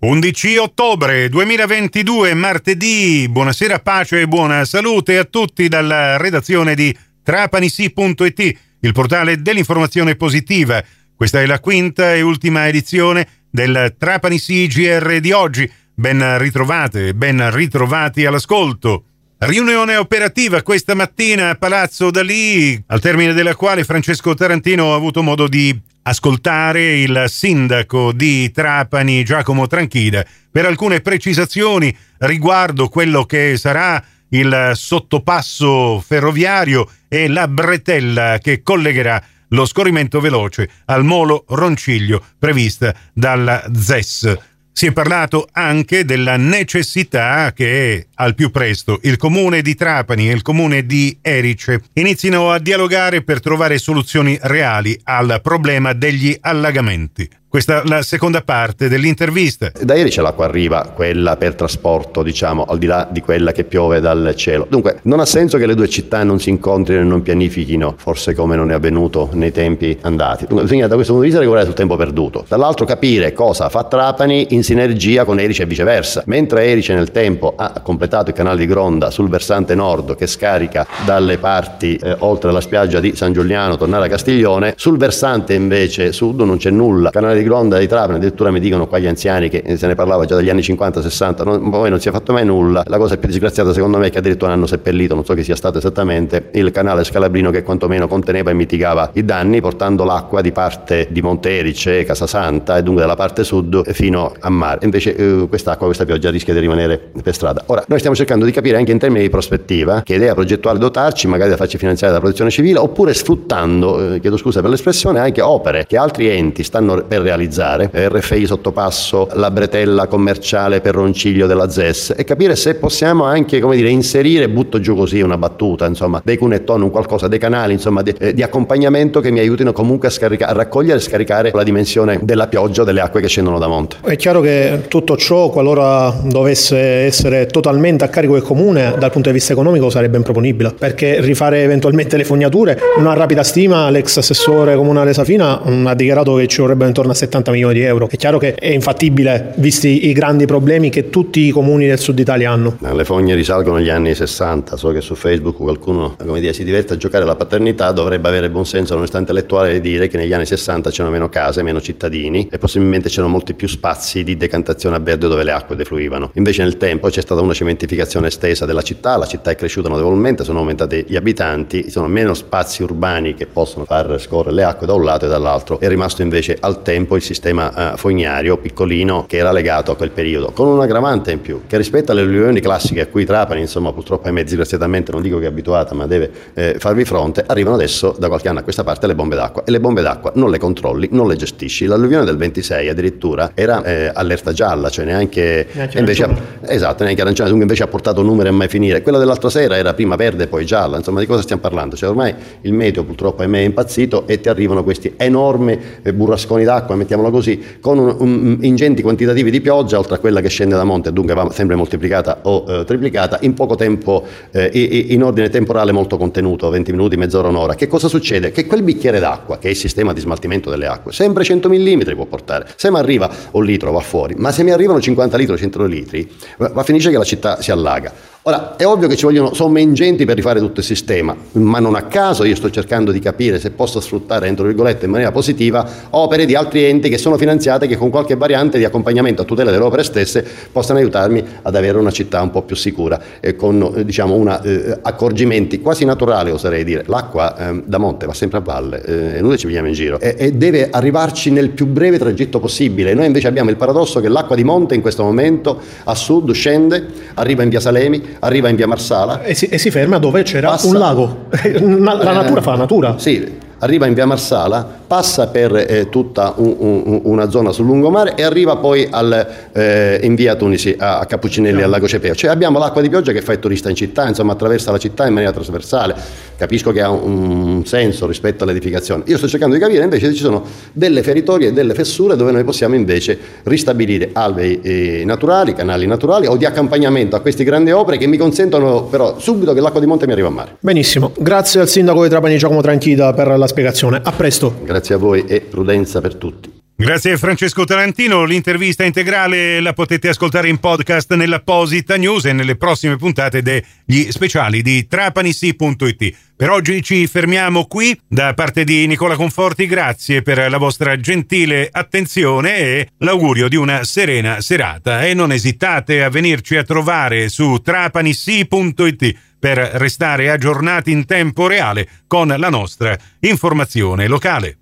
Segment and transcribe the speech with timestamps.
[0.00, 3.26] 11 ottobre 2022, martedì.
[3.28, 10.80] Buonasera, pace e buona salute a tutti dalla redazione di trapanisi.it, il portale dell'informazione positiva.
[11.16, 15.68] Questa è la quinta e ultima edizione del Trapanisi GR di oggi.
[15.92, 19.02] Ben ritrovate ben ritrovati all'ascolto.
[19.38, 25.24] Riunione operativa questa mattina a Palazzo Dalì, al termine della quale Francesco Tarantino ha avuto
[25.24, 25.76] modo di
[26.08, 34.72] ascoltare il sindaco di Trapani, Giacomo Tranchida, per alcune precisazioni riguardo quello che sarà il
[34.74, 43.64] sottopasso ferroviario e la bretella che collegherà lo scorrimento veloce al molo Ronciglio prevista dalla
[43.72, 44.36] ZES.
[44.78, 50.32] Si è parlato anche della necessità che al più presto il comune di Trapani e
[50.32, 57.28] il comune di Erice inizino a dialogare per trovare soluzioni reali al problema degli allagamenti.
[57.50, 59.72] Questa è la seconda parte dell'intervista.
[59.80, 63.64] Da ieri c'è l'acqua arriva, quella per trasporto, diciamo, al di là di quella che
[63.64, 64.66] piove dal cielo.
[64.68, 68.34] Dunque, non ha senso che le due città non si incontrino e non pianifichino, forse
[68.34, 70.44] come non è avvenuto nei tempi andati.
[70.44, 72.44] Dunque, bisogna da questo punto di vista recuperare sul tempo perduto.
[72.46, 76.24] Dall'altro capire cosa fa Trapani in sinergia con Erice e viceversa.
[76.26, 80.86] Mentre Erice nel tempo ha completato il canale di Gronda sul versante nord che scarica
[81.06, 86.12] dalle parti eh, oltre la spiaggia di San Giuliano, tornare a Castiglione, sul versante invece
[86.12, 87.08] sud non c'è nulla.
[87.08, 90.24] Canale di Gronda di Trapani, addirittura mi dicono qua gli anziani che se ne parlava
[90.24, 92.82] già dagli anni 50-60, non, poi non si è fatto mai nulla.
[92.86, 95.56] La cosa più disgraziata secondo me è che addirittura hanno seppellito, non so che sia
[95.56, 100.52] stato esattamente, il canale Scalabrino che quantomeno conteneva e mitigava i danni portando l'acqua di
[100.52, 104.80] parte di Monterice, Casasanta e dunque dalla parte sud fino a mare.
[104.82, 107.62] Invece eh, quest'acqua, questa pioggia rischia di rimanere per strada.
[107.66, 111.26] Ora, noi stiamo cercando di capire anche in termini di prospettiva che idea progettuale dotarci,
[111.26, 115.40] magari da farci finanziare dalla protezione civile, oppure sfruttando, eh, chiedo scusa per l'espressione, anche
[115.40, 121.68] opere che altri enti stanno per realizzare, RFI sottopasso, la bretella commerciale per Ronciglio della
[121.68, 126.20] ZES, e capire se possiamo anche, come dire, inserire, butto giù così una battuta, insomma,
[126.24, 130.08] dei cunetton, un qualcosa, dei canali, insomma, di, eh, di accompagnamento che mi aiutino comunque
[130.08, 133.66] a, scarica- a raccogliere e scaricare la dimensione della pioggia delle acque che scendono da
[133.66, 133.96] monte.
[134.02, 139.28] È chiaro che tutto ciò, qualora dovesse essere totalmente a carico del comune, dal punto
[139.28, 144.76] di vista economico sarebbe improponibile, perché rifare eventualmente le fognature, una rapida stima, l'ex assessore
[144.76, 148.08] comunale Safina mm, ha dichiarato che ci vorrebbero intorno a 70 milioni di euro.
[148.08, 152.18] È chiaro che è infattibile, visti i grandi problemi che tutti i comuni del sud
[152.18, 152.78] Italia hanno.
[152.80, 156.96] Le fogne risalgono agli anni 60, so che su Facebook qualcuno dire, si diverte a
[156.96, 160.90] giocare alla paternità, dovrebbe avere buon senso l'onestà intellettuale di dire che negli anni 60
[160.90, 165.28] c'erano meno case, meno cittadini e possibilmente c'erano molti più spazi di decantazione a verde
[165.28, 166.30] dove le acque defluivano.
[166.34, 170.44] Invece nel tempo c'è stata una cementificazione estesa della città, la città è cresciuta notevolmente,
[170.44, 174.94] sono aumentati gli abitanti, sono meno spazi urbani che possono far scorrere le acque da
[174.94, 179.36] un lato e dall'altro, è rimasto invece al tempo il sistema eh, fognario piccolino che
[179.36, 183.02] era legato a quel periodo, con un aggravante in più, che rispetto alle alluvioni classiche
[183.02, 186.76] a cui Trapani, insomma purtroppo ahimè disgraziatamente non dico che è abituata ma deve eh,
[186.78, 189.80] farvi fronte, arrivano adesso da qualche anno a questa parte le bombe d'acqua e le
[189.80, 191.86] bombe d'acqua non le controlli, non le gestisci.
[191.86, 196.28] L'alluvione del 26 addirittura era eh, allerta gialla, cioè neanche, neanche invece,
[196.66, 199.02] esatto, neanche arancione, dunque invece ha portato numeri a mai finire.
[199.02, 201.96] Quella dell'altra sera era prima verde e poi gialla, insomma di cosa stiamo parlando?
[201.96, 206.64] Cioè ormai il meteo purtroppo ahimè è impazzito e ti arrivano questi enormi eh, burrasconi
[206.64, 210.74] d'acqua, mettiamolo così, con un, un, ingenti quantitativi di pioggia, oltre a quella che scende
[210.74, 215.48] da monte, dunque va sempre moltiplicata o eh, triplicata, in poco tempo, eh, in ordine
[215.48, 217.74] temporale molto contenuto, 20 minuti, mezz'ora, un'ora.
[217.74, 218.50] Che cosa succede?
[218.50, 222.14] Che quel bicchiere d'acqua, che è il sistema di smaltimento delle acque, sempre 100 mm
[222.14, 222.66] può portare.
[222.76, 225.84] Se mi arriva un litro va fuori, ma se mi arrivano 50 litri o 100
[225.84, 228.12] litri, va, finisce che la città si allaga.
[228.42, 231.96] Ora, è ovvio che ci vogliono somme ingenti per rifare tutto il sistema, ma non
[231.96, 235.86] a caso io sto cercando di capire se posso sfruttare, entro virgolette, in maniera positiva,
[236.10, 239.70] opere di altri enti che sono finanziate che con qualche variante di accompagnamento a tutela
[239.70, 243.92] delle opere stesse possano aiutarmi ad avere una città un po' più sicura e con
[243.94, 247.02] eh, diciamo, una, eh, accorgimenti quasi naturali, oserei dire.
[247.06, 249.02] L'acqua eh, da monte va sempre a valle,
[249.36, 253.12] eh, noi ci vediamo in giro, e, e deve arrivarci nel più breve tragitto possibile.
[253.12, 257.04] Noi invece abbiamo il paradosso che l'acqua di monte in questo momento a sud scende,
[257.34, 260.70] arriva in via Salemi, arriva in via Marsala e si, e si ferma dove c'era
[260.70, 261.46] passa, un lago.
[261.80, 263.18] La natura fa natura.
[263.18, 268.34] Sì, arriva in via Marsala passa per eh, tutta un, un, una zona sul lungomare
[268.34, 272.34] e arriva poi al, eh, in via Tunisi a, a Cappuccinelli, al lago Cepeo.
[272.34, 275.26] Cioè abbiamo l'acqua di pioggia che fa il turista in città, insomma attraversa la città
[275.26, 276.14] in maniera trasversale.
[276.58, 279.22] Capisco che ha un, senso rispetto all'edificazione.
[279.26, 282.50] Io sto cercando di capire invece se ci sono delle feritorie e delle fessure dove
[282.50, 287.92] noi possiamo invece ristabilire alvei eh, naturali, canali naturali o di accompagnamento a queste grandi
[287.92, 290.76] opere che mi consentono però subito che l'acqua di monte mi arriva a mare.
[290.80, 294.20] Benissimo, grazie al sindaco di Trapani Giacomo Tranchida per la spiegazione.
[294.20, 294.80] A presto.
[294.82, 296.77] Grazie a voi e prudenza per tutti.
[297.00, 303.14] Grazie Francesco Tarantino, l'intervista integrale la potete ascoltare in podcast nell'apposita news e nelle prossime
[303.14, 306.36] puntate degli speciali di trapanisi.it.
[306.56, 311.88] Per oggi ci fermiamo qui, da parte di Nicola Conforti grazie per la vostra gentile
[311.88, 317.78] attenzione e l'augurio di una serena serata e non esitate a venirci a trovare su
[317.80, 324.78] trapanisi.it per restare aggiornati in tempo reale con la nostra informazione locale.